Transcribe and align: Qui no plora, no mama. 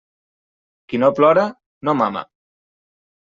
Qui 0.93 0.99
no 1.03 1.09
plora, 1.19 1.43
no 1.89 1.95
mama. 1.99 2.25